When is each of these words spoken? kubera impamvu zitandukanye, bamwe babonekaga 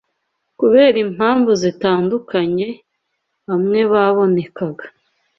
kubera 0.59 0.97
impamvu 1.05 1.51
zitandukanye, 1.61 2.67
bamwe 3.47 3.79
babonekaga 3.91 4.85